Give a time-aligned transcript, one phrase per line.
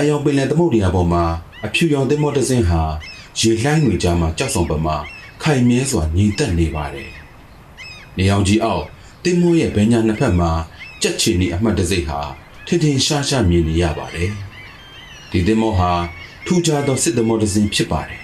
[0.00, 1.24] ပြားရောင်ပင်လယ်သမုဒ္ဒရာပေါ်မှာ
[1.66, 2.82] အဖြူရောင်သင်္ဘောတစ်စင်းဟာ
[3.38, 4.96] ရေလှိုင်းတွေကြားမှာကြောက်ဆောင်ပမာ
[5.42, 7.10] ခိုင်မြဲစွာညီတက်နေပါတယ်။
[8.16, 8.84] နေအောင်ကြီးအောက်
[9.24, 10.50] သင်္ဘောရဲ့ဘဲညာနှစ်ဖက်မှာ
[11.02, 12.20] ကြက်ချီနီအမှတ်တစိမ့်ဟာ
[12.66, 14.30] ထင်ထင်ရှားရှားမြင်နေရပါတယ်။
[15.30, 15.92] ဒီသင်္ဘောဟာ
[16.46, 18.22] ထူးခြားသောစစ်သင်္ဘောတစ်စင်းဖြစ်ပါတယ်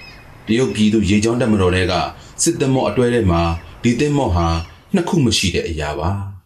[0.46, 1.94] ။တရုတ်ပြည်သူရေကြောင်းတပ်မတော်တွေက
[2.42, 3.42] စစ်သင်္ဘောအတွဲထဲမှာ
[3.82, 4.46] ဒီသင်္ဘောဟာ
[4.94, 6.10] နှစ်ခုမရှိတဲ့အရာပါ။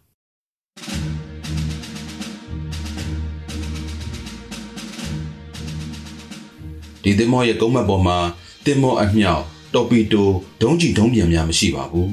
[7.03, 8.19] ဒီသင်္ဘောရဲ့ကုန်းမက်ပေါ်မှာ
[8.65, 9.43] သင်္ဘောအမြောက်
[9.75, 10.31] တော်ပီတို
[10.63, 12.13] ဒုံးကျည်ဒုံးပြန်များမရှိပါဘူး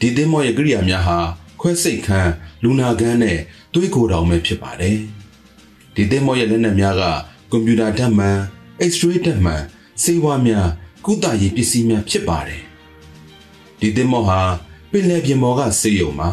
[0.00, 1.18] ဒီသင်္ဘောရဲ့ကိရိယာများဟာ
[1.60, 3.38] ခွဲစိတ်ခန်းလူနာခန်းနဲ့
[3.72, 4.98] သွေးကိုယ်တောင်ပဲဖြစ်ပါတယ်
[5.94, 7.02] ဒီသင်္ဘောရဲ့လက်နက်များက
[7.50, 8.38] ကွန်ပျူတာဓာတ်မှန်
[8.90, 9.62] X-ray ဓာတ်မှန်
[10.02, 10.68] စေဝါများ
[11.04, 12.62] ကုသရေးပစ္စည်းများဖြစ်ပါတယ်
[13.80, 14.40] ဒီသင်္ဘောဟာ
[14.90, 16.30] ပင်လယ်ပြင်ပေါ်ကစေယုံမှာ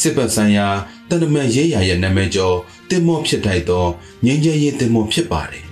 [0.00, 0.66] စစ်ပတ်ဆိုင်ရာ
[1.08, 2.56] တန်တမန်ရေးရာရဲ့နာမည်ကျော်
[2.88, 3.86] သင်္ဘောဖြစ်ထိုက်သော
[4.24, 5.65] ငင်းကျဲရေးသင်္ဘောဖြစ်ပါတယ်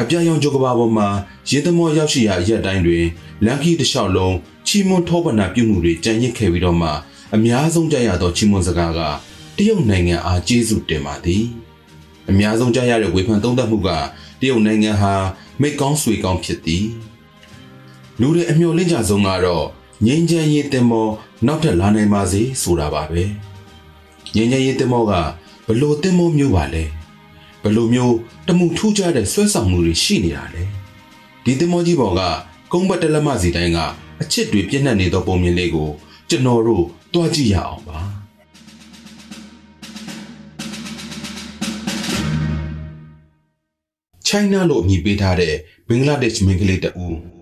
[0.00, 1.08] အပြာရောင်ကြိုကဘာပေါ်မှာ
[1.50, 3.04] ရေသမောရောက်ရှိရာအရက်တိုင်းတွင်
[3.44, 4.34] လန်ကီတစ်လျှောက်လုံး
[4.66, 6.88] ချီမွန်ထောပနာပြုမှုတွေကြံရစ်ခဲ့ပြီးတော့မှ
[7.34, 9.00] အများဆုံးကြရသောချီမွန်စကားက
[9.56, 11.44] တရုတ်နိုင်ငံအားကျေးဇူးတင်ပါသည်
[12.30, 13.88] အများဆုံးကြရတဲ့ဝေဖန်သုံးသပ်မှုက
[14.40, 15.14] တရုတ်နိုင်ငံဟာ
[15.60, 16.84] မိတ်ကောင်းဆွေကောင်းဖြစ်သည်
[18.20, 19.66] လူတွေအမျှော်လင့်ကြဆုံးကတော့
[20.06, 21.08] ငင်းချမ်းရေးတင်မော
[21.46, 23.22] နောက်ထပ်လာနိုင်ပါစေဆိုတာပါပဲ
[24.34, 25.12] ငင်းချမ်းရေးတင်မောက
[25.66, 26.97] ဘလို့တင်မောမျိုးပါလဲ
[27.68, 28.16] ဘလို့မျိုး
[28.48, 30.62] တမှုထူးခြားတဲ့ဆွဲဆောင်မှုတွေရှိနေတာလဲ
[31.44, 32.20] ဒီတင်မောကြီးပေါ်က
[32.72, 33.78] ကုန်းဘတ်တလက်မစီတိုင်းက
[34.22, 35.88] အချစ်တွေပြည့်နှက်နေသောပုံမြင်လေးကို
[36.28, 37.98] ကျွန်တော်တို့တွားကြည့်ရအောင်ပါ
[44.26, 45.54] ချိုင်းနာလို့အမည်ပေးထားတဲ့
[45.88, 47.37] ဘင်္ဂလားဒေ့ရှ်မင်းကလေးတဦး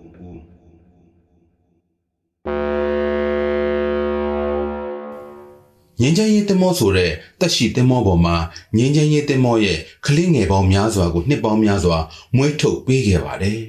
[6.01, 8.35] ငင်းချမ်းရေးတင်မောဆိုတဲ့တက်ရှိတင်မောပေါ်မှာ
[8.77, 11.97] ငင်းချမ်းရေးတင်မောရဲ့ကလေးငယ်ပေါင်းများစွာကိုနှစ်ပေါင်းများစွာ
[12.35, 13.59] မွေးထုတ်ပေးခဲ့ပါတယ်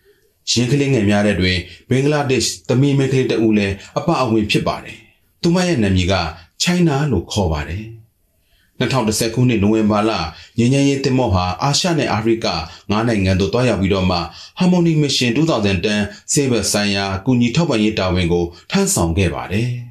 [0.50, 1.58] ။ရင်းကလေးငယ်များတဲ့တွင်
[1.88, 4.98] ဘင်္ဂလားဒေ့ရှ်သမီးမင်းကလေးတဦးလည်းအပအဝင်ဖြစ်ပါတယ်။
[5.42, 6.14] သူမရဲ့နာမည်က
[6.62, 7.84] ချိုင်းနာလို့ခေါ်ပါတယ်။
[8.80, 10.12] 2010ခုနှစ်နိုဝင်ဘာလ
[10.58, 12.46] ငင်းချမ်းရေးတင်မောဟာအာရှနဲ့အာဖရိက
[12.90, 14.18] ၅နိုင်ငံသို့တွားရောက်ပြီးတော့မှ
[14.58, 19.68] Harmony Mission 2010ဆေးဘက်ဆိုင်ရာကူညီထောက်ပံ့ရေးတာဝန်ကိုထမ်းဆောင်ခဲ့ပါတယ်။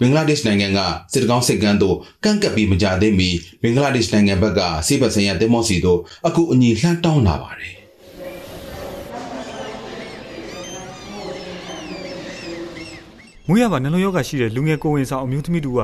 [0.00, 0.80] ဘင်္ဂလားဒေ့ရှ်နိုင်ငံက
[1.12, 3.30] စစ်တကောင်းစစ်ကမ်းသို့ကန့်ကပ်ပြီးမကြသေးမီ
[3.62, 7.74] ဘင်္ဂလားဒေ့ရှ်နိုင်ငံဘက်ကဆေးဘက်ဆိုင်ရာတင်မော့စီသို့အခုအညီလှမ်းတောင်းလာပါတယ်
[13.48, 15.80] မွေးရပါနှလုံးရောဂါရှိတဲ့လူငယ်ကိုဝင်ဆောင်အမျိုးသမီးတူက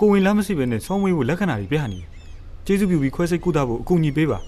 [0.00, 2.08] ကိုဝင်လမ်းမရှိဘဲနဲ့ဆောင်းမွေးဖို့လက္ခဏာတွေပြဟနေတယ်
[2.66, 4.38] ကျေးဇူးပြုပြီးခွဲစိတ်ကုသဖို့အကူအညီပေးပါ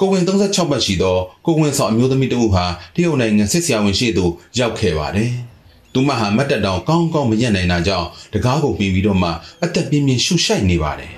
[0.00, 1.16] ကိုဝင်36ပတ်ရှိသော
[1.46, 2.64] ကိုဝင်ဆောင်အမျိုးသမီးတဦးဟာ
[2.94, 4.24] တရုတ်နိုင်ငံစစ်ဆရာဝန်ရှိသူ
[4.58, 5.32] ရောက်ခဲ့ပါတယ်။
[5.92, 9.28] သူမဟာမတ်တက်တောင်ကောင်းကောင်းမရက်နိုင်တာကြောင့်တကားကိုပြီးပြီးတော့မှ
[9.64, 11.12] အသက်ပြင်းပြင်းရှုရှိုက်နေပါတယ်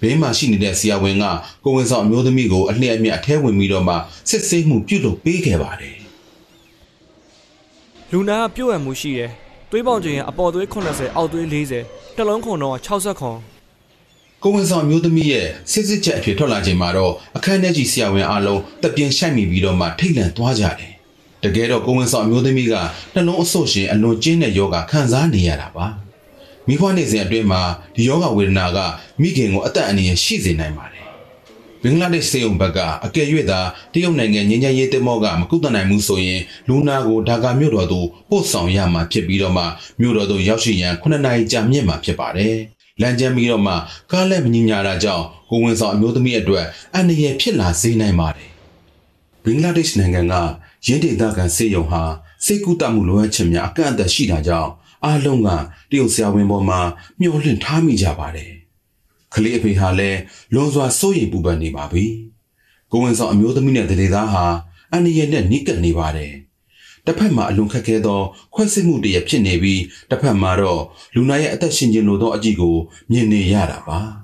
[0.00, 1.24] ဘေးမှာရှိနေတဲ့ဆရာဝန်က
[1.64, 3.94] ကိုဝင်ဆောင်အမျိုးသမီးကိုအလျက်အမြတ်အထဲဝင်ပြီးတော့မှ
[4.30, 5.96] စစ်ဆေးမှုပြုလုပ်ပေးခဲ့ပါတယ်
[8.10, 9.30] လူနာကပြုတ်ရမှုရှိတယ်
[9.70, 13.38] သွေးပေါင်ချိန်ကအပေါ်သွေး80အောက်သွေး40တစ်လုံးခုံတော့60ခွန်
[14.42, 20.91] ကိုဝင်ဆောင်မျိုးသမီးရဲ့စစ်စစ်ချက်အဖြစ်ထွက်လာချိန်မှာတော့အခန်းထဲကြီးဆရာဝန်အားလုံးတပြင်းရှိုက်မိပြီးတော့မှထိတ်လန့်သွားကြတယ်
[21.44, 22.74] တကယ်တော့ကိုဝင်ဆောင်အမျိုးသမီးက
[23.14, 25.86] နှလုံးအဆုတ်ရှင်အလွန်ကျဉ်းတဲ့ယောဂခံစားနေရတာပါ
[26.68, 27.62] မိခွားနေစဉ်အတွင်းမှာ
[27.96, 28.78] ဒီယောဂဝေဒနာက
[29.20, 31.02] မိခင်ကိုအသက်အန္တရာယ်ရှိစေနိုင်ပါတယ်
[31.82, 33.60] ဘင်္ဂလားဒေ့ရှ်စေုံဘက်ကအကယ်၍သာ
[33.92, 39.64] တရုတ်နိုင်ငံငင်းချမ်းရေးတင်မောကမကုသနိုင်မှုဆိုရင်လူနာကိုဒါကာမြို့တော်သို့ပို့ဆောင်ရမှာဖြစ်ပြီးတော့မှ
[40.00, 42.56] မြို့တော်သို့ရောက်ရှိရန်9နာရီကြာမြင့်မှာဖြစ်ပါတယ်
[43.00, 43.74] လမ်းကျမ်းပြီးတော့မှ
[44.12, 48.51] ကားလက်မညီညာတာကြောင့်ကိုဝင်ဆောင်အမျိုးသမီးအတွက်အန္တရာယ်ဖြစ်လာစေနိုင်ပါတယ်
[49.44, 50.34] ဘင်္ဂလားဒေ့ရှ်နိုင်ငံက
[50.86, 52.02] ရင်းဒေသခံစေယုံဟာ
[52.44, 54.70] စိတ်ကူးတမှုလိုအပ်ချက်များအကန့်အသတ်ရှိတာကြောင့်
[55.04, 55.48] အားလုံးက
[55.90, 56.80] တရုတ်ဆရာဝန်ပေါ်မှာ
[57.18, 58.52] မျှော်လင့်ထားမိကြပါတယ်။
[59.34, 60.18] ကလေးအဖေဟာလည်း
[60.54, 62.04] လွန်စွာစိုးရိမ်ပူပန်နေပါပြီ။
[62.90, 64.44] ကိုဝင်ဆောင်အမျိုးသမီးနဲ့တရေသားဟာ
[64.92, 66.32] အန္တရာယ်နဲ့နှိကပ်နေပါတယ်။
[67.06, 68.20] တစ်ဖက်မှာအလွန်ခက်ခဲသော
[68.54, 70.82] ခွဲစိတ်မှုတရဖြစ်နေပြီးတစ်ဖက်မှာတော့
[71.14, 72.76] လူနာရဲ့အသက်ရှင်ခြင်းလိုသောအကြည့်ကို
[73.10, 74.00] မြင်နေရတာပါ။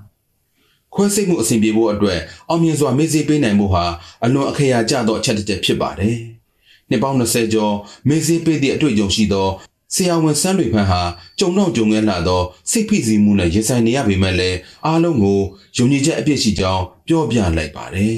[0.93, 2.19] ခွဲစိတ်မှုအဆင်ပြေဖို့အတွက်
[2.49, 3.85] အောင်မြင်စွာမေ့စေးပေးနိုင်မှုဟာ
[4.23, 6.15] အလွန်အခရာကျသောအချက်တစ်ချက်ဖြစ်ပါတယ်။
[6.89, 7.75] နှစ်ပေါင်း20ကျော်
[8.07, 9.47] မေ့စေးပေးသည့်အတွေ့အကြုံရှိသော
[9.95, 11.01] ဆရာဝန်စန်းတွေဖန်ဟာ
[11.39, 12.41] ကြုံတော့ကြုံငဲလာသော
[12.71, 15.39] စိတ်ဖိစီးမှုနဲ့ရင်ဆိုင်နေရပေမဲ့လည်းအားလုံးကို
[15.77, 18.17] ယုံကြည်ချက်အပြည့်ရှိကြောင်းပြောပြလိုက်ပါတယ်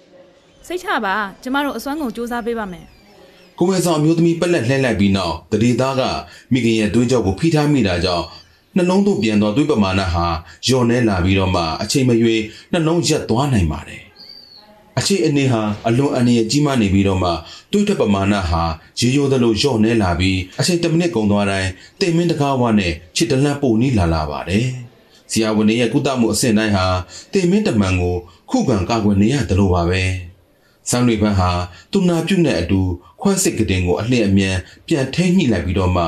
[0.66, 2.86] ။စိတ်ချပါကျမတို့အစွမ်းကုန်စူးစမ်းပေးပါမယ်။
[3.58, 6.02] ကိုမဲဆောင်အမျိုးသမီးပက်လက်လှည့်လိုက်ပြီးနောက်တတိသားက
[6.52, 8.24] မိခင်ရဲ့တွင်းကြောက်ကိုဖိထားမိတာကြောင့်
[8.76, 10.26] နှလုံးသို့ပြန်သောသွေးပမာဏဟာ
[10.66, 14.02] လျော့နှဲလာပြီးတော့မှအချိန်မရွေးနှလုံးရက်သွားနိုင်ပါတယ်။
[14.98, 17.30] အခြေအနေဟာအလွန်အန္တရာယ်ကြီးမားနေပြီးတော့မှ
[17.70, 18.62] သွေးထွက်ပမာဏဟာ
[19.00, 21.70] ရေရိုးသလိုလျော့နှဲလာပြီးအချိန်10မိနစ်ကုန်သွားတိုင်း
[22.00, 24.66] တိမ်မင်းတကားဝါနဲ့ခြေတလန့်ပိုနီးလာလာပါတယ်။
[25.30, 26.86] ဆရာဝန်တွေရဲ့ကုသမှုအဆင့်တိုင်းဟာ
[27.32, 28.16] တင်မင်းတမန်ကို
[28.50, 30.02] ခုခံကာကွယ်နေရတယ်လို့ပါပဲ
[30.90, 31.50] ဆန်းလွေပန်းဟာ
[31.92, 32.80] သူနာပြုတ်နဲ့အတူ
[33.20, 34.56] ခွဲစိတ်ကတင်ကိုအလှည့်အမြန်
[34.86, 36.04] ပြန်ထိညှိလိုက်ပြီးတော့မှ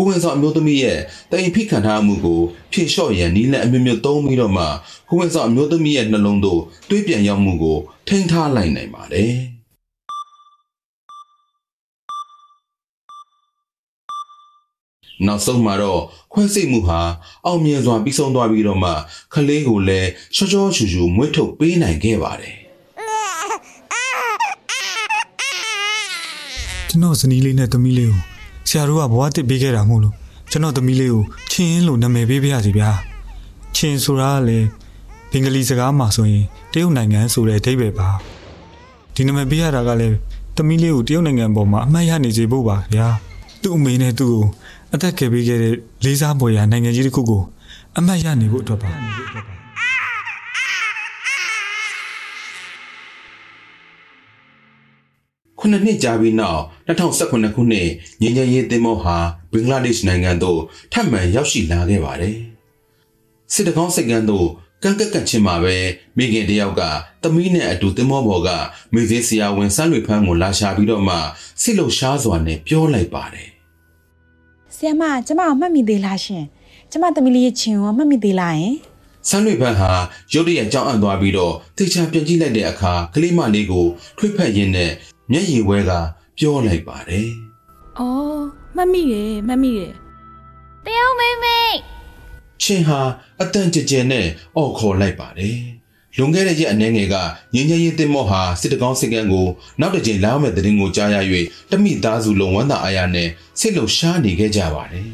[0.00, 0.98] ိုဝင်ဆောင်အမျိုးသမီးရဲ့
[1.30, 2.40] တိုင်ဖိခံထားမှုကို
[2.72, 4.64] ဖြေလျှော့ရန်နီးလက်အမျိုးမျိုးသုံးပြီးတော့မှ
[5.08, 7.78] ကိုဝင်ဆောင်အမျိုးသမီးရဲ့နှလုံးသို့တွေးပြန်ရောက်မှုကို
[8.08, 9.34] ထိန်းထားလိုက်နိုင်ပါတယ်
[15.26, 16.02] နောက်ဆုံးမှာတော့
[16.32, 17.00] ခွဲစိတ်မှုဟာ
[17.46, 18.90] အောင်မြင်စွာပြီးဆုံးသွားပြီးတော့မှ
[19.32, 22.54] ခလေးကိုလည်းချောချောချူချူမွေးထုတ်ပေးနိုင်ခဲ့ပါတယ်
[26.90, 28.37] ကျွန်တော်ဇနီးလေးနဲ့သမီးလေးကို
[28.68, 30.14] ဆရာတို့ကဘဝတစ်ပေးခဲ့တာမို့လို့
[30.50, 32.90] ကျွန်တော်သမီးလေးကိုချင်းလို့နာမည်ပေးပြရစီဗျာ
[33.76, 34.66] ချင်းဆိုတာကလည်း
[35.30, 38.08] ဘင်္ဂလီစကားမှာဆိုရင်တရုတ်နိုင်ငံဆိုတဲ့အဓိပ္ပာယ်ပါ
[39.14, 40.14] ဒီနာမည်ပေးရတာကလည်း
[40.56, 43.06] သမီးလေးကိုတရုတ်နိုင်ငံပေါ်မှာအမှတ်ရနေစေဖို့ပါဗျာ
[43.62, 44.44] သူ့အမေနဲ့သူ့ကို
[44.94, 45.74] အသက်ကယ်ပေးခဲ့တဲ့
[46.04, 47.42] လေးစားပေါ်ရာနိုင်ငံကြီးတစ်ခုကို
[47.98, 48.90] အမှတ်ရနေဖို့အတွက်ပါ
[55.60, 57.88] ခုနှစ်နှစ်ကြာပြီးနောက်2019ခုနှစ်
[58.22, 59.16] ငញ្ញရေးသင်းမောဟာ
[59.52, 60.60] ဘင်္ဂလားဒေ့ရှ်နိုင်ငံသို့
[60.92, 62.36] ထပ်မံရောက်ရှိလာခဲ့ပါတယ်။
[63.52, 64.48] စစ်တကောင်းစိတ်ကန်းသို့
[64.82, 65.76] ကန့်ကက်ကက်ချင်းမှာပဲ
[66.16, 66.82] မိခင်တယောက်က
[67.22, 68.50] သမီးနဲ့အတူသင်းမောဘော်က
[68.94, 71.16] မိသေးဆရာဝန်ဆန်းလွေဖန်းကိုလာရှာပြီးတော့မှ
[71.62, 73.48] စစ်လုံရှားစွာနဲ့ပြောလိုက်ပါတယ်
[74.74, 76.44] ဆီယမကျမကိုမှတ်မိသေးလားရှင်
[76.90, 78.76] ကျမသမီးလေးရဲ့ချင်ကိုမှတ်မိသေးလားယင်။
[79.28, 79.90] ဆန်းလွေဖန်းဟာ
[80.32, 83.86] ရုတ်တရက်ကြောင်းအံ့သွားပြီးတော့တေချာပြန်ကြည့်လိုက်တဲ့အခါကလေးမလေးကို
[84.18, 84.92] ထွေးဖက်ရင်းနဲ့
[85.30, 85.92] မျက်ရည်ဝဲက
[86.38, 87.30] ပြောလိုက်ပါတယ်။
[87.98, 88.40] အော်
[88.76, 89.92] မှတ်မိတယ်မှတ်မိတယ်
[90.84, 91.58] တယောက်မိမိ။
[92.62, 93.00] ချင်းဟာ
[93.40, 94.26] အတန်ကြကြဲနဲ့
[94.56, 95.58] အော်ခေါ်လိုက်ပါတယ်။
[96.16, 97.16] လွန်ခဲ့တဲ့ရက်အနည်းငယ်က
[97.54, 99.46] ငင်းငယ်ရေးတင်မော့ဟာစစ်တကောင်းစစ်ကန်းကို
[99.80, 101.16] နောက်တစ်ချိန်လာမယ့်တဲ့ရင်ကိုကြားရ၍
[101.70, 103.28] တမိသားစုလုံးဝမ်းသာအားရနဲ့
[103.58, 105.08] စိတ်လုံရှားနေခဲ့ကြပါတယ်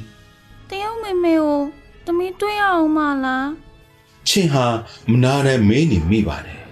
[0.70, 1.58] တယောက်မိမိကို
[2.04, 3.46] သမီးတွေ့ရအောင်မလား။
[4.28, 4.66] ချင်းဟာ
[5.10, 6.63] မနာနဲ့မေးနေမိပါတယ်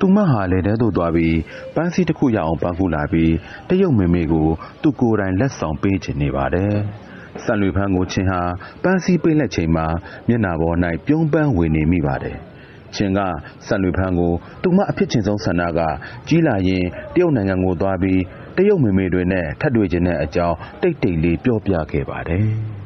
[0.00, 1.38] သူမဟာလေတဲသို့သွားပြီး
[1.74, 3.32] ပန်းစည်းတစ်ခုရအောင်ပန်းကူလာပြီး
[3.68, 4.48] တရုတ်မေမေကို
[4.82, 6.74] သူကိုယ်တိုင်လက်ဆောင်ပေးခြင်းနေပါတယ်။
[7.44, 8.40] ဆန်လွေဖန်းကိုချင်းဟာ
[8.82, 9.86] ပန်းစည်းပေးလက်ချိန်မှာ
[10.28, 12.36] မျက်နှာပေါ်၌ပြုံးပန်းဝင်နေမိပါတယ်။
[12.94, 13.20] ချင်းက
[13.66, 15.80] ဆန်လွေဖန်းကိုသူမအဖြစ်ချင်းဆုံးဆန္ဒက
[16.28, 16.84] ကြီးလာရင်
[17.14, 18.20] တရုတ်နိုင်ငံကိုသွားပြီး
[18.56, 22.46] တရုတ်မေမေတွေနဲ့ထပ်တွေ့ခြင်းတဲ့အကြောင်းတိတ်တိတ်လေးပြောပြခဲ့ပါတယ်။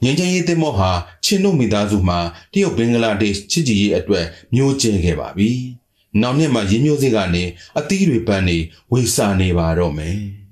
[0.02, 0.90] ။ငင်းငယ်ရေးတင်မော့ဟာ
[1.24, 2.18] ချင်းတို့မိသားစုမှာ
[2.52, 4.24] တရုတ်ဘင်္ဂလားဒေ့ရှ်ချစ်ကြည်ရေးအတွက်
[4.54, 5.50] မျိုးကျဲခဲ့ပါပြီ။
[6.22, 7.44] နောက်နှစ်မှာရင်းမျိုးစိကနေ
[7.78, 8.58] အသီးတွေပန်းနေ
[8.92, 10.18] ဝေစာနေပါတော့မယ်။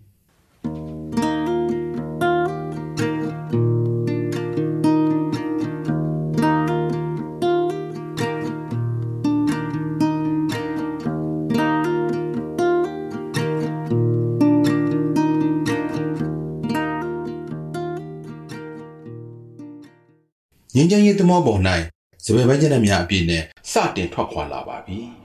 [20.76, 21.61] ငင်းချမ်းရေးသမောပေါ်၌
[22.25, 25.24] စပယ်ပိုင်းကျက်များအပြည့်နဲ့စတင်ထွက်ခွာလာပါပြီ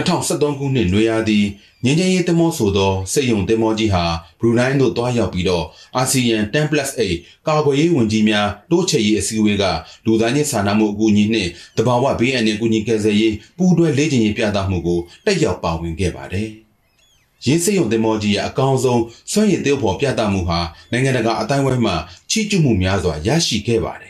[0.00, 1.38] 2013ခုနှစ်နွေရာသီ
[1.84, 4.04] ငင်းချမ်းရေးသမောဆိုသောစိတ်ယုံသမောကြီးဟာ
[4.40, 5.64] ဘရူနိုင်းသို့တွားရောက်ပြီးတော့
[5.96, 9.64] အာဆီယံ 10+8 ကာကွယ်ရေးဝန်ကြီးများတိုးချဲ့ရေးအစည်းအဝေးက
[10.06, 16.48] လူသားချင်းစာနာမှုအကူအညီနှင့်တဘာဝဘေးအန္တရာယ်ကူညီကယ်ဆယ်ရေးပူးတွဲလေ့ကျင့်ရေးပြသမှုကိုတက်ရောက်ပါဝင်ခဲ့ပါတယ်။
[17.46, 19.02] ရင်းစိတ်ရုံသင်္ဘောကြီးရဲ့အကောင်ဆုံး
[19.32, 20.60] စွန့်ရည်သေးဖို့ပြသမှုဟာ
[20.92, 21.96] နိုင်ငံတကာအတိုင်းအဝိုင်းမှာ
[22.30, 24.09] ချီးကျူးမှုများစွာရရှိခဲ့ပါတယ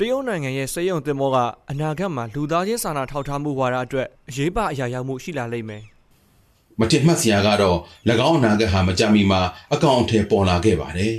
[0.00, 1.36] တရုတ်နိုင်ငံရဲ့စေယုံတင်မောက
[1.70, 5.82] အနာဂတ်မှာလူသားချင်းစာနာထောက်ထားမှုဝါဒအတွက်အရေးပါအရာရောက်မှုရှိလာလိမ့်မယ်။
[6.80, 7.78] မထင်မှတ်စရာကတော့၎
[8.28, 9.40] င်းအနာဂတ်ဟာမကြမီမှာ
[9.74, 11.14] အကောင်အထည်ပေါ်လာခဲ့ပါတယ်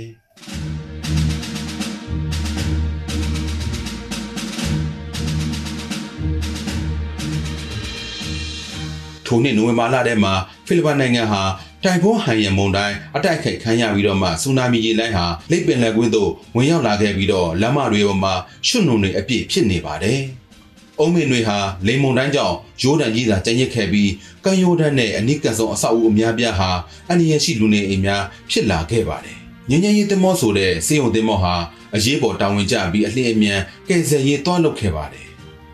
[9.26, 10.32] ထိုနှစ်နိုဝင်ဘာလထဲမှာ
[10.66, 11.42] ဖိလစ်ပိုင်နိုင်ငံဟာ
[11.84, 18.34] တိုင်ဖွန်းဟန်ယံမုန်တိုင်းအတိုက်ခိုက်ခံရပြီးတော့မှဆူနာမီရေလိုင်းဟာလိပ်ပင်လယ်ကွင်းသို့ဝင်ရောက်လာခဲ့ပြီးတော့လမ်းမတွေပေါ်မှာ
[18.66, 20.20] ရွှွနုံတွေအပြည့်ဖြစ်နေပါတယ်။
[20.98, 24.10] အုံးမင်တွေဟာလိမ်မုန်တိုင်းကြောင့်ရိုးတန်ကြီးသာကျန်ရစ်ခဲ့ပြီး
[24.44, 26.70] ကံရိုးတန်းနဲ့အနိကံဆုံးအဆောက်အဦအများပြားဟာ
[27.08, 29.38] အန္တရာယ်ရှိလူနေအိမ်များဖြစ်လာခဲ့ပါတယ်။
[29.70, 31.54] ငញ្ញရေးသမောဆိုတဲ့စေယုံသမောဟာ
[31.94, 35.26] အရေးပေါ်တာဝန်ကျပြီးအလင်းအမြန်ကယ်ဆယ်ရေးတွားလုပ်ခဲ့ပါတယ်။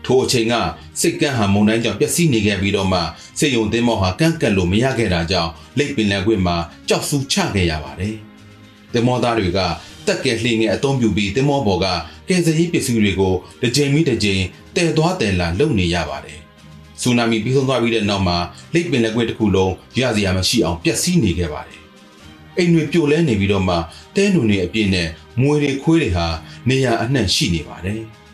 [0.07, 0.55] ထိုအချိန်က
[1.01, 2.99] စိတ်ကန်းဟာမုန်တိုင်းကြောင့်ပျက်စီးနေခဲ့ပြီးတော့မှ
[3.39, 6.55] စေယုံသင်းမောဟာကန့်ကတ်လို့မရခဲ့တာကြောင့်လိပ်ပင်လယ်ကွေ့မှာ
[6.89, 8.15] ကြောက်ဆူချခဲ့ရပါတယ်။
[8.93, 9.59] သင်းမောသားတွေက
[10.07, 11.85] တက်ကဲလှေငယ်အုံပြုပြီးသင်းမောဘော်က
[12.27, 14.41] ကယ်ဆယ်ရေးပစ္စည်းတွေကိုတစ်ချိန်ပြီးတစ်ချိန်
[14.75, 16.39] တည်သွားတယ်လာလုပ်နေရပါတယ်။
[17.01, 18.37] ဆူနာမီပြီးဆုံးသွားပြီးတဲ့နောက်မှာ
[18.73, 21.79] လိပ်ပင်လယ်ကွေ့တစ်ခုလုံးရစရာမရှိအောင်ပျက်စီးနေခဲ့ပါတယ်။
[22.57, 23.75] အိမ်တွေပြိုလဲနေပြီးတော့မှ
[24.15, 25.07] တဲနုံတွေအပြည့်နဲ့
[25.41, 26.27] မွေတွေခွေးတွေဟာ
[26.69, 28.01] နေရာအနှံ့ရှိနေပါတယ်။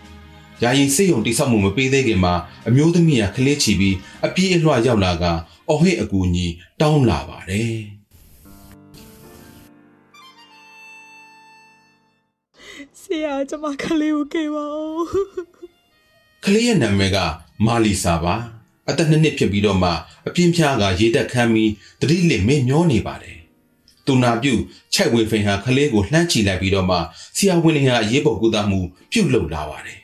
[0.63, 2.33] ယာယီစေယုံတိဆောက်မှုမပေးသေးခင်မှာ
[2.67, 5.23] အမျိုးသမီးကခလေးချီပြီးအပြေးအလွှာရောက်လာက
[5.69, 6.47] အော်ဟစ်အကူအညီ
[6.81, 7.73] တောင်းလာပါတယ်
[13.23, 15.07] ရာကျမကလေးကိုကေပါဦး
[16.45, 17.17] ကလေးရဲ့နာမည်က
[17.65, 18.35] မာလီစာပါ
[18.89, 19.91] အသက်နှစ်နှစ်ဖြစ်ပြီးတော့မှ
[20.27, 23.37] အပြင်းပြားကရေတက်ခမ်းပြီးတတိလစ်မင်းမျောနေပါတယ်
[24.05, 24.53] သူနာပြု
[24.93, 26.97] ခြိုက်ဝေဖိန်ဟာကလေးကိုလှမ်းချီလိုက်ပြီးတော့မှ
[27.37, 28.79] ဆရာဝန်တွေဟာအရေးပေါ်ကုသမှု
[29.11, 30.02] ပြုလုပ်လာပါတယ်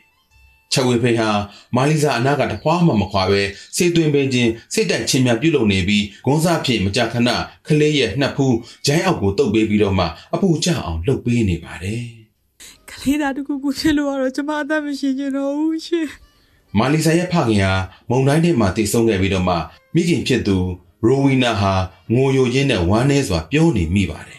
[0.74, 1.30] ခြိုက်ဝေဖိန်ဟာ
[1.76, 3.42] မာလီစာအနာကတပွားမှမခွာပဲ
[3.76, 7.30] စေသွင်းပင်ချင်းစိတ်တက်ချင်းများပြုလုပ်နေပြီးဂုံးစားဖြင့်မကြခဏ
[7.68, 12.04] ကလေးရဲ့နှက်ဖူးဂျိုင်းအောက်ကိုတုပ်ပေးပြီးတော့မှအပူကျအောင်လှုပ်ပေးနေပါတယ်
[12.90, 16.08] ကလေးသားတစ်ခုခုဖြစ်လို့ကတော့ကျမအသက်မရှိချင်တော့ဘူးရှင်
[16.78, 17.74] မာလီဆာရဲ့ဖခင်ဟာ
[18.10, 19.56] မုံတိုင်းထဲမှာတည်ဆုံခဲ့ပြီးတော့မှ
[19.96, 20.58] မိခင်ဖြစ်သူ
[21.06, 21.74] ရိုဝီနာဟာ
[22.14, 24.39] ငိုယိုရင်းနဲ့ဝမ်းနည်းစွာပြောနေမိပါတယ်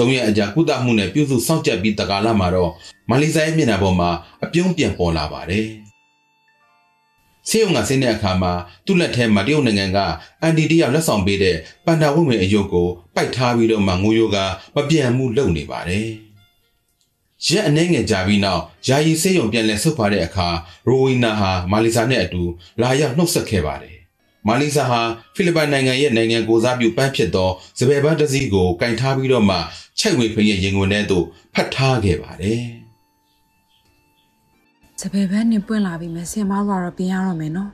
[0.00, 2.70] သုံးရက်အကြာကုသမှုနဲ့ပြုစုစောင့်ကြပ်ပြီးတကာလမှာတော့
[3.10, 4.10] မာလီဆာရဲ့မျက်နှာပေါ်မှာ
[4.44, 5.66] အပြုံးပြန်ပေါ်လာပါတယ်။
[7.48, 8.52] ဆေးရုံကဆင်းတဲ့အခါမှာ
[8.86, 9.98] သူ့လက်ထဲမှာတရုတ်နိုင်ငံက
[10.40, 14.36] အန်တီတယောက်လက်ဆောင်ပေးတဲ့ပန်တာဝိဝင်အယုတ်ကိုပိုက်ထားပြီးတော့မှငိုယိုက
[14.74, 16.08] မပြန်မှုလုပ်နေပါတယ်။
[17.46, 20.48] ရက်အနှဲငယ်ကြာပြီးနောက်ယာယီဆေးရုံပြန်လည်ဆုတ်ခွာတဲ့အခါ
[20.88, 22.42] ရိုဝီနာဟာမာလီဆာနဲ့အတူ
[22.80, 23.96] လာရောက်နှုတ်ဆက်ခဲ့ပါတယ်။
[24.46, 25.00] မာလီဆာဟာ
[25.34, 29.56] ဖိလစ်ပိုင်နိုင်ငံရဲ့နိုင်ငံကိုစားပြုပန်းဖြစ်သောစပယ်ပန်းတစ်စီးကိုကင်ထားပြီးတော့မှ
[29.98, 32.62] ချိုက်ဝေဖိန်ရဲ့ရင်ခွင်ထဲသို့ဖတ်ထားခဲ့ပါတယ်
[35.00, 37.70] စပယ်ဘန်းနဲ့ပွင့်လာပြီးမယ်ဆင်မတို့ကတော့ပြင်ရတော့မယ်နော်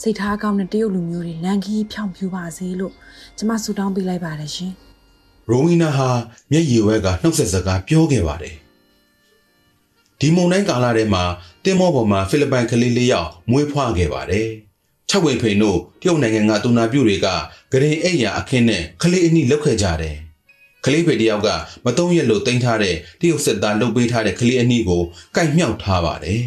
[0.00, 2.92] စိတ်ထားကောင်းတဲ့တရုတ်လူမျိုးတွေလန်ခီးဖြောင်ဖြူပါစေလို့
[3.38, 4.72] ကျမဆုတောင်းပေးလိုက်ပါတယ်ရှင်။
[5.48, 6.08] ရိုဝီနာဟာ
[6.50, 8.54] မျက်ရည်ဝဲကနှုတ်ဆက်စကားပြောခဲ့ပါတယ်။
[10.20, 11.24] ဒီမုန်တိုင်းကာလထဲမှာ
[11.64, 14.48] တင်မောပေါ်မှာဖိလစ်ပိုင်ကလေးလေးယောက်မွေးဖွားခဲ့ပါတယ်။
[15.10, 17.26] ချက်ဝေဖိန်တို့တရုတ်နိုင်ငံကတူနာပြုတွေက
[17.72, 20.16] ဂရင်အိတ်ရာအခင်းနဲ့ကလေးအနိလောက်ခဲ့ကြတယ်။
[20.84, 21.48] ကလေးဖေတယောက်က
[21.84, 25.02] မတုံးရက်လို့တင်ထားတဲ့တရုတ်စစ်သားလုပ်ပေးထားတဲ့ကလေးအနိကို
[25.36, 26.42] ကိုက်မြောက်ထားပါတယ်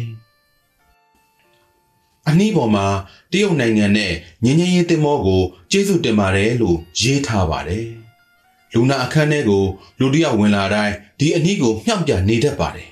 [2.28, 2.86] ။အနီးပေါ်မှာ
[3.32, 4.12] တရုတ်နိုင်ငံနဲ့
[4.44, 7.86] ငင်းငင်းရေးတင်မောကိုကျေးဇူးတင်ပါတယ်လို့ရေးထားပါတယ်။
[8.72, 9.64] လူနာအခန်းထဲကို
[9.98, 12.88] လူတစ်ယောက်ဝင်လာတိုင်းဒီအနည်းကိုမြှောက်ပြနေတတ်ပါတယ်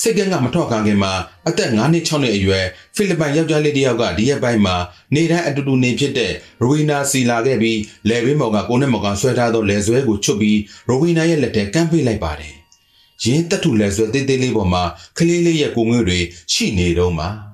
[0.00, 1.12] စိတ်ကန်းကမထွက်ခါခင်မှာ
[1.48, 4.76] အသက်9နှစ်6နှစ်အရွယ်ဖိလစ်ပိုင်ယောက်ျားလေးတစ်ယောက်ကဒီရက်ပိုင်းမှာ
[5.14, 6.32] နေတိုင်းအတူတူနေဖြစ်တဲ့
[6.62, 10.58] ရိုဝီနာစီလာခဲ့ပြီးလယ်ဘေးမော်ကကိုနဲ့မော်ကဆွဲထားသောလယ်ဆွဲကိုချွတ်ပြီး
[10.88, 12.54] ရိုဝီနာရဲ့လက်ထဲကမ်းပေးလိုက်ပါတယ်။
[13.24, 14.82] ရင်းတက်ထူလယ်ဆွဲသေးသေးလေးပေါ်မှာ
[15.18, 16.18] ကလေးလေးရဲ့ကိုငွေတွေ
[16.52, 17.28] ရှိနေတော့မှာ။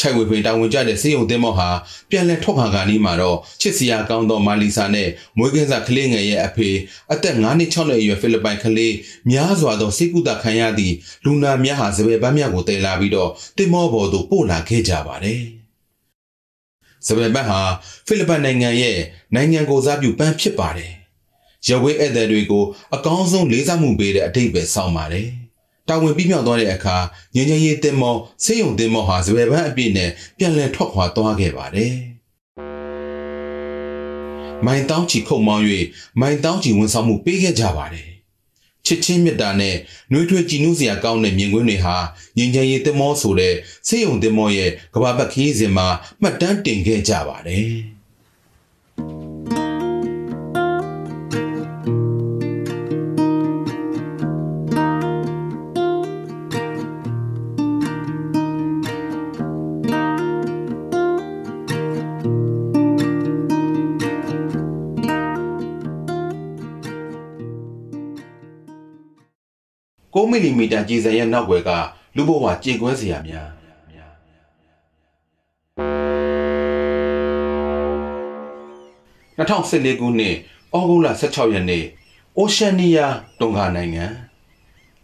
[0.00, 1.68] ချိုက်ဝေပင်တာဝန်ကျတဲ့စေယုံသင်းမော့ဟာ
[2.10, 6.68] ပြန်လည်ထွက်ခွာကာနီးမှာတော့ချစ်စရာကောင်းသောမာလီဆာနဲ့မွေးကင်းစားကလေးငယ်ရဲ့အဖေ
[7.12, 8.94] အသက်9နှစ်6နှစ်အရွယ်ဖိလစ်ပိုင်ကလေး
[9.30, 15.42] များစွာသောစိတ်ကူတာခံရသည့်လူနာများဟာစပယ်ပန်းများကိုတည်လာပြီးတော့တင်မောပေါ်သို့ပို့လာခဲ့ကြပါတယ်။
[17.06, 17.60] စပယ်ပန်းဟာ
[18.06, 18.98] ဖိလစ်ပိုင်နိုင်ငံရဲ့
[19.34, 20.92] နိုင်ငံကိုစားပြုပန်းဖြစ်ပါတယ်။
[21.68, 22.64] ရဝေးဧည့်သည်တွေကို
[22.94, 25.28] အကောင်းဆုံးလေးစားမှုပေးတဲ့အတိတ်ပဲစောင့်ပါတယ်။
[25.87, 26.97] တာဝန်ပြီးမြောက်သွားတဲ့အခါ
[27.35, 31.93] ငញ្ញရေးတင်မောဆေးရုံတင်မောဟာစပယ်ပန်းအပြည့်နဲ့ပြန်လည်ထွက်ခွာသွားခဲ့ပါတယ်။
[34.65, 35.65] မိုင်တောင်းချီခုံမောင်း၍
[36.19, 38.07] မိုင်တောင်းချီဝန်ဆောင်မှုပေးခဲ့ကြပါတယ်။
[38.85, 39.75] ချစ်ချင်းမြတ်တာနဲ့
[40.11, 41.95] နှွေးထွေးကြည်နူးစရာကောင်းတဲ့မြင်ကွင်းတွေဟာ
[42.37, 43.55] ငញ្ញရေးတင်မောဆိုတဲ့
[43.87, 45.87] ဆေးရုံတင်မောရဲ့ကဘာပတ်ခီးစဉ်မှာ
[46.21, 47.71] မှတ်တမ်းတင်ခဲ့ကြပါတယ်။
[70.18, 71.70] 6မီလီမီတာကြည်စံရဲ့နောက်ွယ်က
[72.16, 73.48] လူဘဝကြေကွဲစရာများ
[79.38, 80.34] 2014ခုနှစ်
[80.74, 81.84] ဩဂုတ်လ16ရက်နေ့
[82.36, 84.04] အိုရှန်နီးယားတွန်ဂါနိုင်ငံ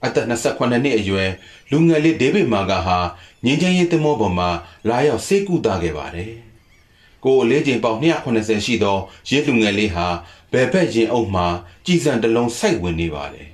[0.04, 1.30] အသက်28နှစ်အရွယ်
[1.70, 2.98] လူငယ်လေးဒေးဗစ်မာဂါဟာ
[3.44, 4.50] ငင်းချင်းရေးသင်္ဘောပေါ်မှာ
[4.88, 6.32] လာရောက်ဆေးကုသခဲ့ပါတယ်။
[7.24, 8.96] ကိုယ်အလေးချိန်ပေါင်280ရှိသော
[9.30, 10.06] ရဲလူငယ်လေးဟာ
[10.52, 11.46] ဘယ်ဘက်ရင်အုပ်မှာ
[11.86, 13.48] ကြည်စံတစ်လုံးစိုက်ဝင်နေပါတယ်။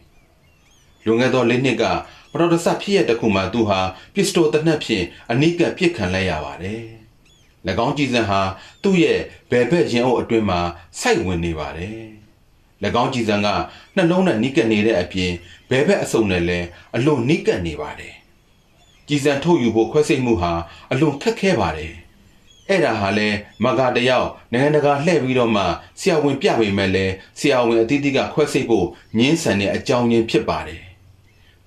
[1.04, 1.84] လွန်ခဲ့သောလေးနှစ်က
[2.32, 3.80] ပတော်တဆဖြစ်ရတဲ့ခုမှသူဟာ
[4.14, 6.82] ပစ္စတိုတနက်ဖြင့်အနိကပြစ်ခံလိုက်ရပါတယ်။၎
[7.86, 8.40] င်းကြည်စံဟာ
[8.82, 10.60] သူ့ရဲ့ဘယ်ဘက်ရင်အုပ်အတွင်းမှာ
[11.00, 11.98] စိုက်ဝင်နေပါတယ်။၎
[13.02, 13.48] င်းကြည်စံက
[13.96, 15.32] နှလုံးနဲ့နိကနေတဲ့အပြင်
[15.70, 16.66] ဘယ်ဘက်အစုံနဲ့လည်း
[16.96, 18.14] အလွန်နိကနေပါတယ်။
[19.08, 20.52] ကြည်စံထုတ်ယူဖို့ခွဲစိတ်မှုဟာ
[20.92, 21.94] အလွန်ခက်ခဲပါတယ်။
[22.68, 23.28] အဲ့ဒါဟာလဲ
[23.64, 25.64] မဂါတယောက်နိုင်ငံတကာလှည့်ပြီးတော့မှ
[26.00, 27.06] ဆရာဝန်ပြပေမဲ့လဲ
[27.38, 28.86] ဆရာဝန်အသီးသီးကခွဲစိတ်ဖို့
[29.18, 30.82] ညှင်းဆန်တဲ့အကြောင်းရင်းဖြစ်ပါတယ်။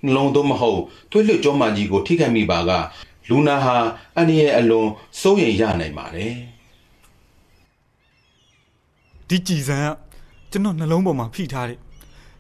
[0.06, 0.80] နှလုံးသွင်းမဟုတ်
[1.12, 2.72] သွေးလွှတ်ကြောမှကြီးကိုထိခိုက်မိပါက
[3.30, 3.76] လူနာဟာ
[4.18, 4.88] အန္တရာယ်အလွန်
[5.22, 6.34] စိုးရိမ်ရနိုင်ပါတယ်
[9.30, 9.86] ဒီကြည်စံက
[10.52, 11.80] ကျွန်တော်နှလုံးပေါ်မှာဖိထားတဲ့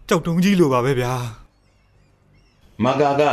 [0.08, 1.14] ကြောက်တုံးကြီးလိုပါပဲဗျာ။
[2.84, 3.24] မဂါက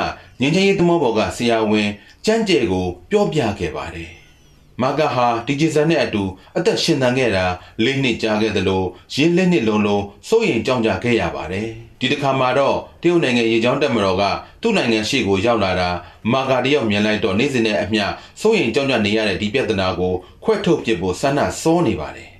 [0.40, 1.88] ငင်းချင်းရေးသမောဘော်ကဆရာဝန်
[2.24, 4.10] ကျန်းကျဲကို ပြောပြခဲ့ပါတယ်။
[4.82, 6.22] မဂါဟာဒီဂျီဆန်နဲ့အတူ
[6.56, 7.44] အသက်ရှင်သန်ခဲ့တာ
[7.84, 8.82] ၄နှစ်ကြာခဲ့သလို
[9.14, 14.24] ရင်းလက်နှစ်လုံးလုံးစိုးရိမ်ကြောက်ကြခဲ့ရပါတယ်။ ဒီတစ်ခါမှာတော့တရုတ်နိုင်ငံရေကြောင်းတပ်မတော်က
[14.62, 15.90] သူ့နိုင်ငံရှေ့ကိုရောက်လာတာ
[16.32, 18.04] မာကာတယောက်မြင်လိုက်တော့နေ့စဉ်နဲ့အမျှ
[18.40, 20.12] စိုးရင်ကြောက်ကြနေရတဲ့ဒီပြဿနာကို
[20.44, 22.30] ခွဲထုတ်ပစ်ဖို့ဆန္ဒစောနေပါတယ်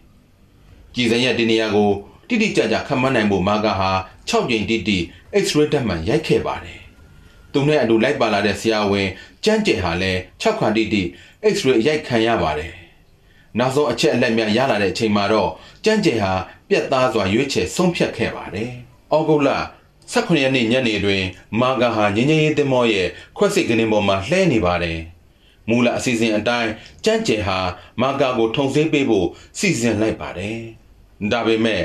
[0.95, 1.91] ကြည်စံရဲ့ဒီနေရာကို
[2.29, 3.91] တိတိကျကျခန့်မှန်းနိုင်ဖို့မာကာဟာ
[4.29, 4.99] 6ကြိမ်တိတိ
[5.45, 6.81] X-ray ဓာတ်မှန်ရိုက်ခဲ့ပါတယ်
[7.53, 9.09] သူနဲ့အတူလိုက်ပါလာတဲ့ဆရာဝန်
[9.45, 11.03] ကျန်းကျယ်ဟာလည်း6ခါတိတိ
[11.55, 12.73] X-ray ရိုက်ခံရပါတယ်
[13.59, 15.51] နောက်ဆုံးအချက်အလက်များရလာတဲ့အချိန်မှာတော့
[15.85, 16.33] ကျန်းကျယ်ဟာ
[16.69, 18.73] ပြက်သားစွာရွေးချယ်ဆုံးဖြတ်ခဲ့ပါတယ်။
[19.13, 19.51] အောက်ဂုတ်လ
[20.13, 21.23] 18ရက်နေ့ညနေတွင်
[21.61, 24.99] မာဂါဟာငင်းငင်းရေးတင်မောရဲ့ခွက်စိတ်ကနေပေါ်မှာလှဲနေပါတယ်။
[25.69, 26.71] မူလအစီအစဉ်အတိုင်း
[27.05, 27.59] ကျန်းကျယ်ဟာ
[28.01, 29.27] မာဂါကိုထုံဆေးပေးဖို့
[29.59, 30.59] စီစဉ်လိုက်ပါတယ်။
[31.33, 31.83] ဒါပေမဲ့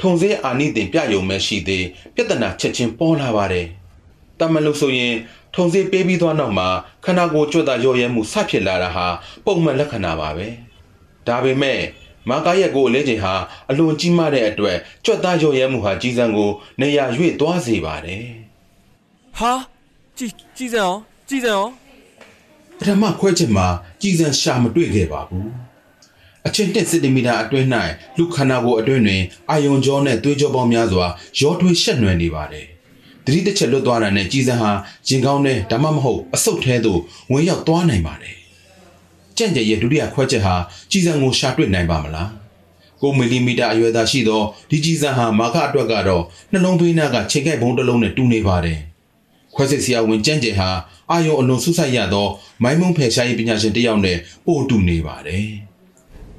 [0.00, 3.66] ထုံဆေးအာနိသင်ပြယုံမဲ့ရှိသေးပြဿနာချက်ချင်းပေါ်လာပါတယ်။
[4.40, 5.14] တမန်လို့ဆိုရင်
[5.54, 6.68] ထုံဆေးပေးပြီးသွားနောက်မှာ
[7.04, 9.06] ခန္ဓာကိုယ်ကြွတာရော်ရဲမှုဆဖြစ်လာတာဟာ
[9.44, 10.46] ပုံမှန်လက္ခဏာပါပဲ။
[11.28, 11.80] ဒါပေမဲ့
[12.30, 13.34] မာကာရဲ့ကိုယ်အလေးချိန်ဟာ
[13.70, 18.24] အလွန်ကြီးမားတဲ့အတွက်ကြွက်သားရော်ရဲမှုဟာကြီးစံကိုနေရာရွေ့သွားစေပါတယ်
[19.38, 19.52] ဟာ
[20.16, 21.72] ကြည်ကြည်စံအောင်ကြည်စံအောင်။
[22.78, 23.66] ပထမခွဲချက်မှာ
[24.02, 25.48] ကြီးစံရှာမတွေ့ခဲ့ပါဘူး။
[26.46, 27.68] အချင်း1စင်တီမီတာအတွင်း၌
[28.16, 31.06] လူခန္ဓာကိုယ်အတွင်းတွင်အာယုံကြောနဲ့သွေးကြောပေါင်းများစွာ
[31.40, 32.66] ရောထွေးရှက်နွယ်နေပါတယ်။
[33.24, 34.70] သတိတစ်ချက်လွတ်သွားတာနဲ့ကြီးစံဟာ
[35.08, 37.00] ရင်ကောင်းတဲ့ဒါမှမဟုတ်အဆုတ်ထဲသို့
[37.32, 38.35] ဝင်ရောက်သွားနိုင်ပါတယ်။
[39.38, 40.54] ကြံ့ကြရဲ့ဒုတိယခွဲချက်ဟာ
[40.90, 42.28] ကြီးစံကိုရှာတွေ့နိုင်ပါမလား။
[43.00, 48.78] 9မီလီမီတာအရွယ်သာရှိသောဒီကြီးစံဟာမာခအတွက်ကတော့နှလုံးသွေးနာကချိန်ကိုက်ဘုံတစ်လုံးနဲ့တူနေပါတယ်။
[49.54, 50.68] ခွဲစစ်ဆရာဝန်ကြံ့ကြဟာ
[51.10, 52.26] အာယုံအလွန်ဆုဆိုင်ရသော
[52.62, 55.46] မိုင်းမုံဖယ်ရှားရေးပညာရှင်တစ်ယောက်နဲ့ပို့တူနေပါတယ်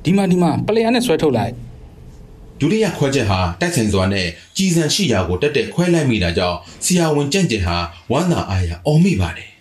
[0.03, 1.53] ဒီမှာဒီမှာပလေယာနဲ့ဆွဲထုတ်လိုက်။
[2.59, 4.27] ဒုတိယခွဲချက်ဟာတိုက်ဆိုင်စွာနဲ့
[4.57, 7.77] ကြီးစံရှိရာကိုတက်တက်ခွဲလိုက်မိတာကြောင့်ဆရာဝန်ကြံ့ကြဟာ
[8.11, 9.49] ဝမ်းသာအားရအော်မိပါတယ်။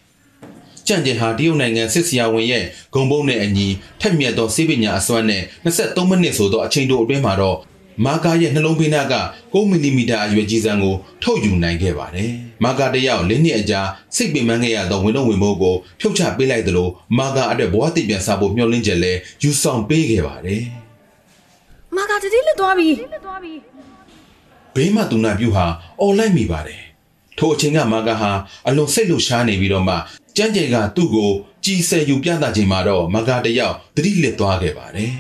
[0.88, 3.66] ကြံ့ကြဟာတရုတ်နိုင်ငံစစ်ဆရာဝန်ရဲ့ဂုံပုံးနဲ့အညီ
[4.01, 7.59] ထက်မြက်သောစေပညာအစွမ်းနဲ့23မိနစ်ဆိုသောအချိန်တိုအတွင်းမှာတော့
[8.05, 9.14] မာကာရဲ့နှလုံးဖေးနာက
[9.53, 12.31] 9မီလီမီတာအရွယ်ကြီးစံကိုထုတ်ယူနိုင်ခဲ့ပါတယ်။
[12.64, 13.81] မာကာတစ်ယောက်၄နှစ်အကြာ
[14.16, 20.62] စိတ်ပင်ပန်းခဲ့ရသောဝင်တော့ဝင်ဖို့ကိုဖြုတ်ချပေးလိုက်သလိုမာကာအတွက်ဘဝတည်ပြန်စားဖို့မျှော်လင့်ချက်လည်းယူဆောင်ပေးခဲ့ပါတယ်။
[21.96, 22.88] မာကာတတိလွတ်သွားပြီ
[24.75, 25.66] ဘေးမှသူနာပြုဟာ
[26.01, 26.81] အော်လိုက်မိပါတယ်
[27.38, 28.31] ထိုအချိန်ကမာကာဟာ
[28.68, 29.94] အလွန်စိတ်လှရှားနေပြီးတော့မှ
[30.37, 31.31] ကြမ်းကြဲကသူ့ကို
[31.64, 35.12] ကြီးဆယ်ယူပြသချိန်မှာတော့မာကာတယောက်သတိလစ်သွားခဲ့ပါတယ်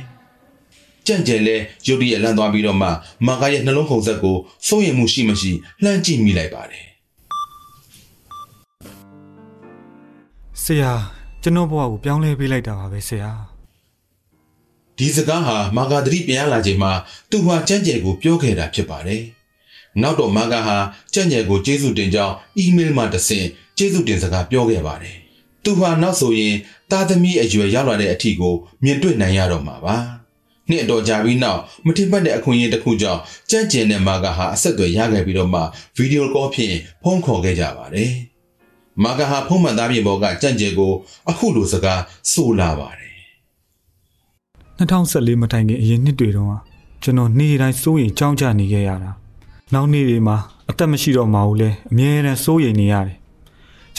[1.06, 2.88] ကြံ့ကြဲလဲရုတ်တရက်လန့်သွားပြီးတော့မှ
[3.26, 5.52] မာကာရဲ့နှလုံးခုန်ဆက်ကိုစိုးရိမ်မှုရှိမရှိ
[5.82, 6.86] လှမ်းကြည့်မိလိုက်ပါတယ်
[10.62, 10.92] ဆရာ
[11.42, 13.30] ကျွန်တော်ဘဝကိုပြောင်းလဲပေးလိုက်တာပါပဲဆရာ
[14.98, 16.92] ဒီစကားဟာမာကာသတိပြန်ရလာချိန်မှာ
[17.30, 19.22] သူဟာကြံ့ကြဲကိုပြောခဲ့တာဖြစ်ပါတယ်
[20.02, 20.76] နောက်တော့မာကာဟာ
[21.14, 25.16] ကြံ့ကြဲကိုကျေးဇူးတင်ကြောင်းအီးမေးလ်မှာတဆင့် ကျေးဇူးတင်စကားပြောခဲ့ပါတယ်
[25.64, 26.54] သူဟာနောက်ဆိုရင်
[26.90, 29.96] သားသမီးအရွယ်ရောက်လာတဲ့အထီကိုမြင်တွေ့နိုင်ရတော့မှာပါ
[30.68, 35.60] နှစ်အတော်ကြာပြီးနောက်မထင်မှတ်တဲ့အခွင့်အရေးတစ်ခုကြောင့်ကြံ့ကျင်တဲ့မာကာဟာအဆက်အသွယ်ရခဲ့ပြီးတော့မှ
[35.96, 38.12] ဗီဒီယိုကောဖြင့်ဖုန်းခေါ်ခဲ့ကြပါတယ်
[39.04, 40.92] မာကာဟာဖုန်းမှန်သားပြင်ပေါ်ကကြံ့ကျင်ကို
[41.30, 42.00] အခုလိုစကား
[42.32, 43.12] ဆိုလာပါတယ်
[44.78, 46.54] 2014မတိုင်ခင်အရင်နှစ်တွေတုန်းက
[47.02, 49.10] ကျွန်တော်နေ့တိုင်းစိုးရိမ်ကြောင်းကြနေခဲ့ရတာ
[49.72, 50.36] နောက်နေ့တွေမှာ
[50.70, 53.16] အသက်မရှိတော့မှဘူးလဲအမြဲတမ်းစိုးရိမ်နေရတယ်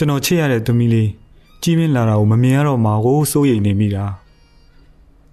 [0.00, 1.10] ျွန်တော်ချစ်ရတဲ့သမီးလေး
[1.62, 4.04] ကြီးမင်းလာတာကိုမမြင်ရတော့မှကိုစိုးရိမ်နေမိတာ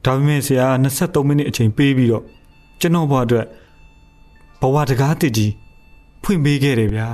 [0.04, 2.24] ဒါပေမဲ့ဆရာက23မိနစ်အချိန်ပေးပြီးတော့
[2.80, 3.46] ကျွန်တော်ဘဝအတွက်
[4.62, 5.52] ဘဝတကားတစ်ကြီး
[6.24, 7.10] ဖွင့်ပေးခဲ့တယ်ဗျာ